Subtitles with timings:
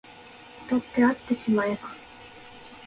[0.67, 1.89] 人ってあってしまえば